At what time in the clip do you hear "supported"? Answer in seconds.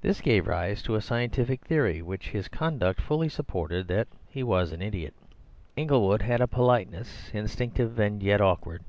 3.28-3.86